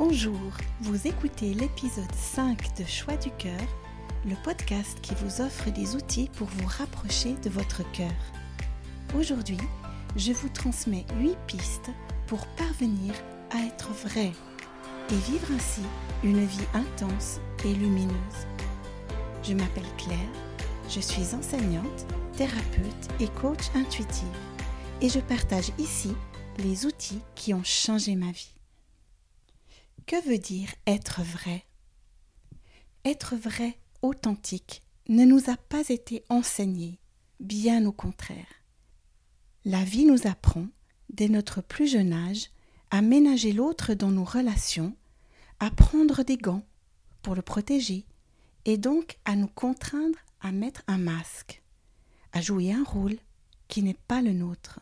[0.00, 0.40] Bonjour,
[0.80, 3.60] vous écoutez l'épisode 5 de Choix du cœur,
[4.24, 8.10] le podcast qui vous offre des outils pour vous rapprocher de votre cœur.
[9.14, 9.58] Aujourd'hui,
[10.16, 11.90] je vous transmets 8 pistes
[12.28, 13.12] pour parvenir
[13.50, 14.32] à être vrai
[15.10, 15.82] et vivre ainsi
[16.24, 18.46] une vie intense et lumineuse.
[19.42, 20.18] Je m'appelle Claire,
[20.88, 22.06] je suis enseignante,
[22.38, 24.24] thérapeute et coach intuitive
[25.02, 26.16] et je partage ici
[26.56, 28.59] les outils qui ont changé ma vie.
[30.10, 31.64] Que veut dire être vrai?
[33.04, 36.98] Être vrai, authentique, ne nous a pas été enseigné,
[37.38, 38.64] bien au contraire.
[39.64, 40.66] La vie nous apprend,
[41.10, 42.50] dès notre plus jeune âge,
[42.90, 44.96] à ménager l'autre dans nos relations,
[45.60, 46.66] à prendre des gants
[47.22, 48.04] pour le protéger,
[48.64, 51.62] et donc à nous contraindre à mettre un masque,
[52.32, 53.16] à jouer un rôle
[53.68, 54.80] qui n'est pas le nôtre.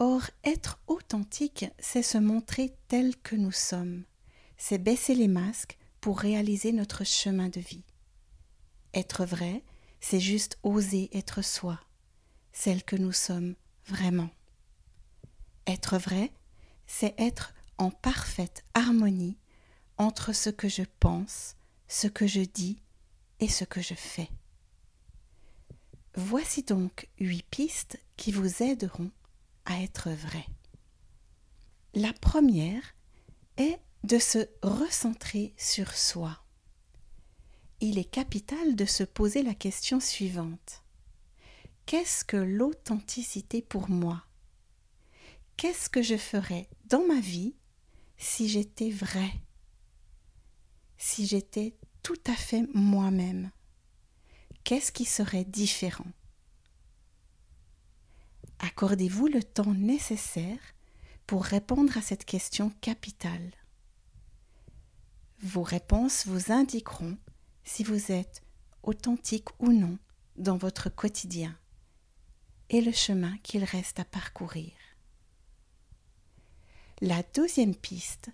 [0.00, 4.04] Or, être authentique, c'est se montrer tel que nous sommes,
[4.56, 7.82] c'est baisser les masques pour réaliser notre chemin de vie.
[8.94, 9.64] Être vrai,
[10.00, 11.80] c'est juste oser être soi,
[12.52, 14.30] celle que nous sommes vraiment.
[15.66, 16.30] Être vrai,
[16.86, 19.36] c'est être en parfaite harmonie
[19.96, 21.56] entre ce que je pense,
[21.88, 22.80] ce que je dis
[23.40, 24.30] et ce que je fais.
[26.14, 29.10] Voici donc huit pistes qui vous aideront
[29.76, 30.46] être vrai.
[31.94, 32.94] La première
[33.56, 36.44] est de se recentrer sur soi.
[37.80, 40.82] Il est capital de se poser la question suivante.
[41.86, 44.24] Qu'est-ce que l'authenticité pour moi?
[45.56, 47.54] Qu'est-ce que je ferais dans ma vie
[48.16, 49.30] si j'étais vrai?
[50.98, 53.50] Si j'étais tout à fait moi-même?
[54.64, 56.12] Qu'est-ce qui serait différent?
[58.60, 60.58] Accordez-vous le temps nécessaire
[61.26, 63.52] pour répondre à cette question capitale.
[65.40, 67.16] Vos réponses vous indiqueront
[67.64, 68.42] si vous êtes
[68.82, 69.98] authentique ou non
[70.36, 71.56] dans votre quotidien
[72.70, 74.72] et le chemin qu'il reste à parcourir.
[77.00, 78.30] La deuxième piste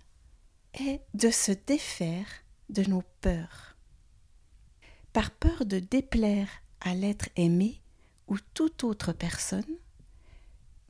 [0.73, 2.27] est de se défaire
[2.71, 3.77] de nos peurs.
[5.13, 6.49] Par peur de déplaire
[6.81, 7.81] à l'être aimé
[8.27, 9.79] ou toute autre personne,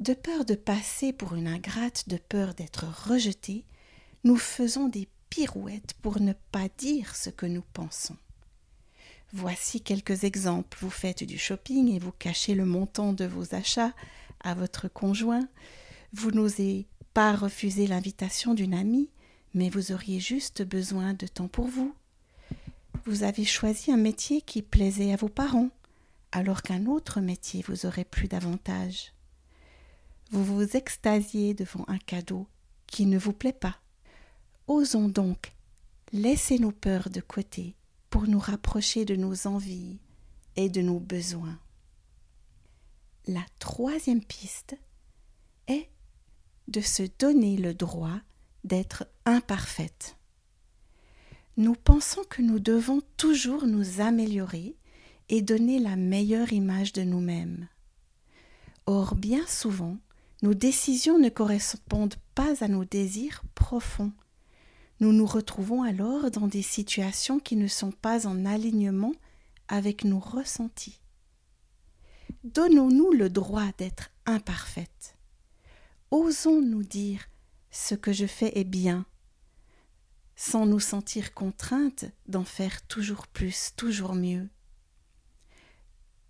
[0.01, 3.65] de peur de passer pour une ingrate, de peur d'être rejetée,
[4.25, 8.17] nous faisons des pirouettes pour ne pas dire ce que nous pensons.
[9.33, 10.79] Voici quelques exemples.
[10.81, 13.93] Vous faites du shopping et vous cachez le montant de vos achats
[14.41, 15.49] à votre conjoint.
[16.13, 19.11] Vous n'osez pas refuser l'invitation d'une amie,
[19.55, 21.95] mais vous auriez juste besoin de temps pour vous.
[23.07, 25.71] Vous avez choisi un métier qui plaisait à vos parents,
[26.33, 29.13] alors qu'un autre métier vous aurait plu davantage
[30.31, 32.47] vous vous extasiez devant un cadeau
[32.87, 33.79] qui ne vous plaît pas.
[34.67, 35.53] Osons donc
[36.13, 37.77] laisser nos peurs de côté
[38.11, 39.99] pour nous rapprocher de nos envies
[40.57, 41.59] et de nos besoins.
[43.27, 44.77] La troisième piste
[45.67, 45.89] est
[46.69, 48.21] de se donner le droit
[48.65, 50.17] d'être imparfaite.
[51.57, 54.77] Nous pensons que nous devons toujours nous améliorer
[55.29, 57.69] et donner la meilleure image de nous-mêmes.
[58.87, 59.97] Or, bien souvent,
[60.45, 64.13] nos décisions ne correspondent pas à nos désirs profonds.
[65.01, 69.15] Nous nous retrouvons alors dans des situations qui ne sont pas en alignement
[69.69, 71.01] avec nos ressentis.
[72.45, 75.17] Donnons-nous le droit d'être imparfaites.
[76.11, 77.23] Osons nous dire
[77.71, 79.07] ce que je fais est bien,
[80.37, 84.51] sans nous sentir contraintes d'en faire toujours plus, toujours mieux.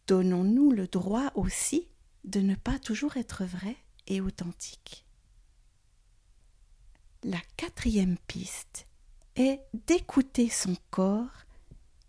[0.07, 1.89] Donnons-nous le droit aussi
[2.23, 3.77] de ne pas toujours être vrai
[4.07, 5.05] et authentique.
[7.23, 8.87] La quatrième piste
[9.37, 11.45] est d'écouter son corps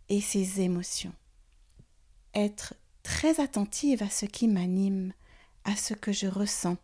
[0.10, 1.14] et ses émotions.
[2.34, 5.14] Être très attentive à ce qui m'anime,
[5.64, 6.78] à ce que je ressens.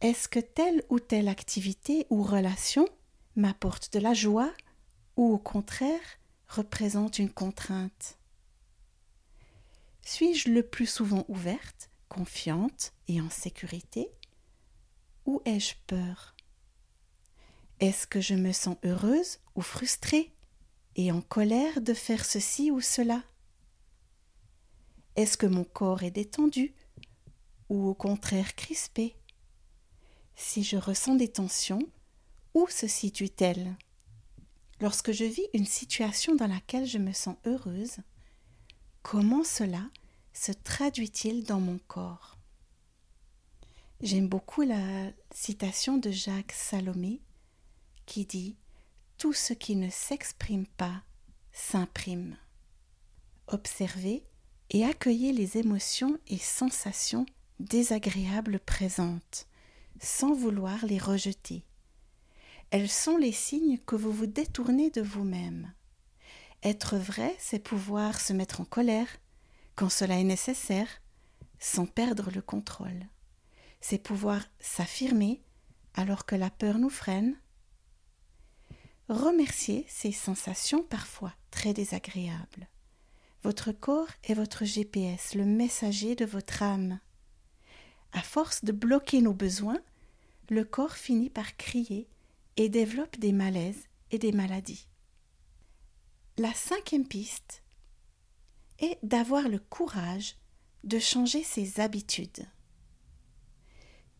[0.00, 2.88] Est-ce que telle ou telle activité ou relation
[3.34, 4.52] m'apporte de la joie
[5.16, 6.18] ou au contraire
[6.48, 8.18] représente une contrainte?
[10.02, 14.10] Suis-je le plus souvent ouverte confiante et en sécurité?
[15.26, 16.34] Ou ai-je peur?
[17.80, 20.32] Est-ce que je me sens heureuse ou frustrée
[20.96, 23.22] et en colère de faire ceci ou cela?
[25.16, 26.74] Est-ce que mon corps est détendu
[27.68, 29.16] ou au contraire crispé?
[30.34, 31.82] Si je ressens des tensions,
[32.54, 33.76] où se situe-t-elle?
[34.80, 37.98] Lorsque je vis une situation dans laquelle je me sens heureuse,
[39.02, 39.82] comment cela
[40.38, 42.38] se traduit-il dans mon corps?
[44.00, 47.20] J'aime beaucoup la citation de Jacques Salomé
[48.06, 48.56] qui dit
[49.18, 51.02] Tout ce qui ne s'exprime pas
[51.50, 52.36] s'imprime.
[53.48, 54.24] Observez
[54.70, 57.26] et accueillez les émotions et sensations
[57.58, 59.48] désagréables présentes,
[60.00, 61.64] sans vouloir les rejeter.
[62.70, 65.72] Elles sont les signes que vous vous détournez de vous-même.
[66.62, 69.08] Être vrai, c'est pouvoir se mettre en colère
[69.78, 70.88] quand cela est nécessaire,
[71.60, 73.06] sans perdre le contrôle.
[73.80, 75.40] C'est pouvoir s'affirmer
[75.94, 77.40] alors que la peur nous freine.
[79.08, 82.66] Remerciez ces sensations parfois très désagréables.
[83.44, 86.98] Votre corps est votre GPS, le messager de votre âme.
[88.12, 89.80] À force de bloquer nos besoins,
[90.50, 92.08] le corps finit par crier
[92.56, 94.88] et développe des malaises et des maladies.
[96.36, 97.62] La cinquième piste
[98.78, 100.36] est d'avoir le courage
[100.84, 102.46] de changer ses habitudes.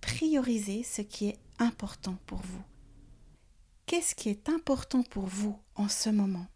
[0.00, 2.62] Priorisez ce qui est important pour vous.
[3.86, 6.46] Qu'est-ce qui est important pour vous en ce moment?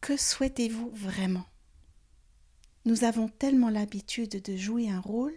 [0.00, 1.46] Que souhaitez-vous vraiment?
[2.84, 5.36] Nous avons tellement l'habitude de jouer un rôle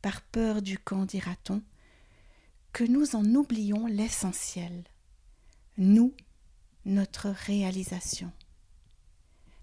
[0.00, 1.62] par peur du camp, dira-t-on,
[2.72, 4.84] que nous en oublions l'essentiel,
[5.76, 6.14] nous,
[6.84, 8.32] notre réalisation.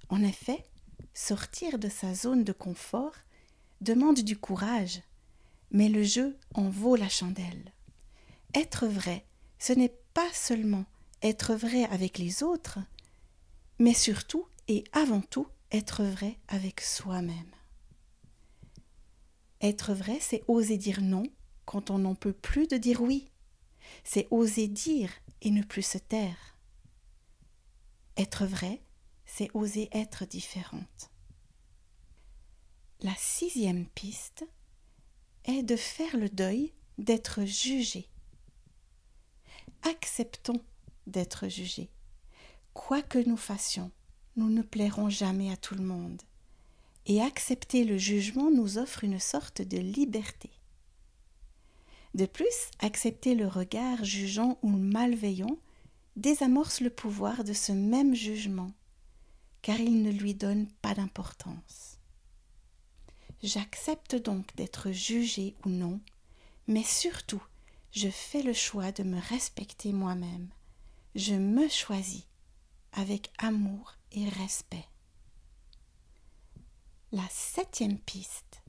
[0.10, 0.64] En effet,
[1.14, 3.16] sortir de sa zone de confort
[3.82, 5.02] demande du courage,
[5.72, 7.74] mais le jeu en vaut la chandelle.
[8.54, 9.26] Être vrai,
[9.60, 10.86] ce n'est pas seulement
[11.22, 12.80] être vrai avec les autres,
[13.80, 17.52] mais surtout et avant tout être vrai avec soi-même.
[19.62, 21.24] Être vrai, c'est oser dire non
[21.66, 23.30] quand on n'en peut plus de dire oui.
[24.04, 25.10] C'est oser dire
[25.42, 26.58] et ne plus se taire.
[28.18, 28.82] Être vrai,
[29.36, 31.10] c'est oser être différente.
[33.02, 34.46] La sixième piste
[35.46, 38.08] est de faire le deuil d'être jugé.
[39.82, 40.62] Acceptons
[41.08, 41.90] d'être jugés.
[42.76, 43.92] Quoi que nous fassions,
[44.36, 46.22] nous ne plairons jamais à tout le monde.
[47.08, 50.52] Et accepter le jugement nous offre une sorte de liberté.
[52.14, 55.58] De plus, accepter le regard jugeant ou malveillant
[56.18, 58.72] désamorce le pouvoir de ce même jugement,
[59.64, 61.98] car il ne lui donne pas d'importance.
[63.42, 66.00] J'accepte donc d'être jugé ou non,
[66.68, 67.44] mais surtout,
[67.92, 70.50] je fais le choix de me respecter moi-même.
[71.16, 72.28] Je me choisis
[72.92, 74.86] avec amour et respect.
[77.12, 78.64] La septième piste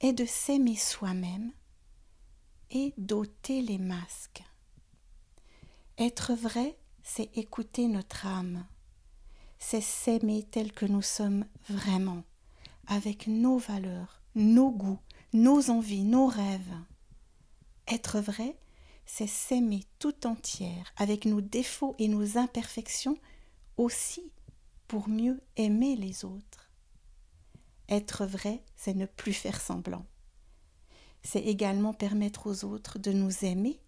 [0.00, 1.52] est de s'aimer soi-même
[2.70, 4.42] et d'ôter les masques.
[5.98, 8.66] Être vrai, c'est écouter notre âme,
[9.60, 12.24] c'est s'aimer tel que nous sommes vraiment,
[12.88, 14.98] avec nos valeurs, nos goûts,
[15.32, 16.74] nos envies, nos rêves.
[17.86, 18.58] Être vrai,
[19.06, 23.18] c'est s'aimer tout entière, avec nos défauts et nos imperfections
[23.76, 24.32] aussi,
[24.88, 26.72] pour mieux aimer les autres.
[27.88, 30.04] Être vrai, c'est ne plus faire semblant
[31.22, 33.80] c'est également permettre aux autres de nous aimer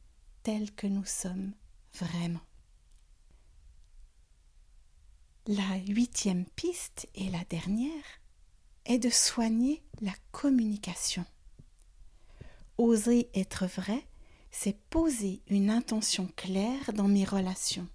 [0.42, 1.52] tels que nous sommes
[1.94, 2.40] vraiment.
[5.48, 8.04] La huitième piste et la dernière
[8.84, 11.24] est de soigner la communication.
[12.78, 14.06] Oser être vrai,
[14.52, 17.88] c'est poser une intention claire dans mes relations.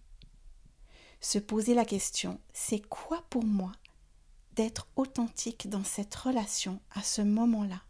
[1.21, 3.71] Se poser la question, c'est quoi pour moi
[4.57, 7.81] d'être authentique dans cette relation à ce moment-là?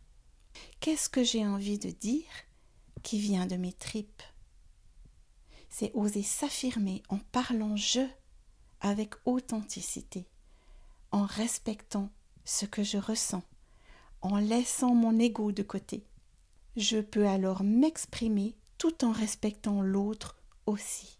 [0.81, 2.29] Qu'est-ce que j'ai envie de dire
[3.01, 4.21] qui vient de mes tripes?
[5.67, 8.07] C'est oser s'affirmer en parlant je
[8.81, 10.27] avec authenticité,
[11.11, 12.09] en respectant
[12.45, 13.43] ce que je ressens,
[14.21, 16.05] en laissant mon ego de côté.
[16.75, 21.19] Je peux alors m'exprimer tout en respectant l'autre aussi.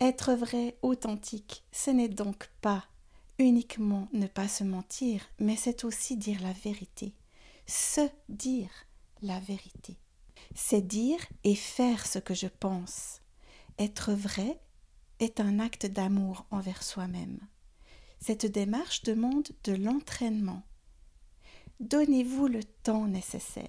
[0.00, 2.84] Être vrai, authentique, ce n'est donc pas
[3.38, 7.14] uniquement ne pas se mentir, mais c'est aussi dire la vérité
[7.66, 8.70] se dire
[9.22, 9.96] la vérité.
[10.54, 13.20] C'est dire et faire ce que je pense.
[13.78, 14.60] Être vrai
[15.20, 17.38] est un acte d'amour envers soi-même.
[18.20, 20.62] Cette démarche demande de l'entraînement.
[21.80, 23.68] Donnez-vous le temps nécessaire.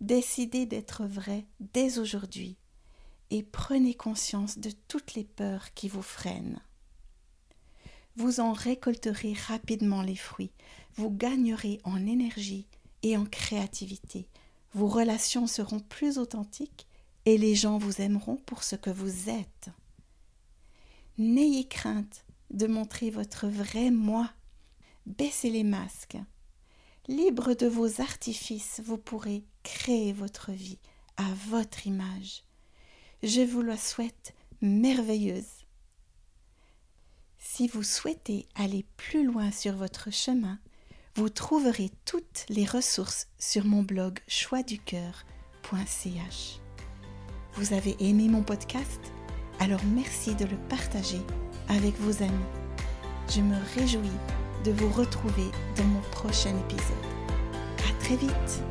[0.00, 2.58] Décidez d'être vrai dès aujourd'hui
[3.30, 6.60] et prenez conscience de toutes les peurs qui vous freinent.
[8.16, 10.52] Vous en récolterez rapidement les fruits,
[10.94, 12.66] vous gagnerez en énergie
[13.02, 14.28] et en créativité.
[14.74, 16.86] Vos relations seront plus authentiques
[17.24, 19.70] et les gens vous aimeront pour ce que vous êtes.
[21.18, 24.30] N'ayez crainte de montrer votre vrai moi.
[25.06, 26.18] Baissez les masques.
[27.08, 30.78] Libre de vos artifices, vous pourrez créer votre vie
[31.16, 32.44] à votre image.
[33.22, 35.64] Je vous la souhaite merveilleuse.
[37.38, 40.58] Si vous souhaitez aller plus loin sur votre chemin,
[41.14, 46.60] vous trouverez toutes les ressources sur mon blog choixducoeur.ch.
[47.54, 49.15] Vous avez aimé mon podcast?
[49.58, 51.20] Alors merci de le partager
[51.68, 52.32] avec vos amis.
[53.34, 54.10] Je me réjouis
[54.64, 57.06] de vous retrouver dans mon prochain épisode.
[57.88, 58.62] À très vite